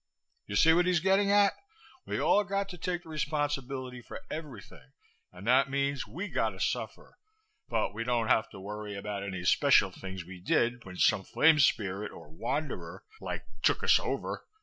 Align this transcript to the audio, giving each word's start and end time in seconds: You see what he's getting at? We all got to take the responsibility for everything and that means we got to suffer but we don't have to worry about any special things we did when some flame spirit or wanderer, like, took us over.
You 0.47 0.55
see 0.55 0.73
what 0.73 0.87
he's 0.87 0.99
getting 0.99 1.31
at? 1.31 1.53
We 2.07 2.19
all 2.19 2.43
got 2.43 2.69
to 2.69 2.77
take 2.79 3.03
the 3.03 3.09
responsibility 3.09 4.01
for 4.01 4.19
everything 4.31 4.93
and 5.31 5.45
that 5.45 5.69
means 5.69 6.07
we 6.07 6.27
got 6.27 6.49
to 6.49 6.59
suffer 6.59 7.19
but 7.69 7.93
we 7.93 8.03
don't 8.03 8.27
have 8.27 8.49
to 8.49 8.59
worry 8.59 8.95
about 8.97 9.21
any 9.21 9.43
special 9.43 9.91
things 9.91 10.25
we 10.25 10.39
did 10.39 10.85
when 10.85 10.97
some 10.97 11.23
flame 11.23 11.59
spirit 11.59 12.11
or 12.11 12.29
wanderer, 12.29 13.03
like, 13.19 13.45
took 13.61 13.83
us 13.83 13.99
over. 13.99 14.47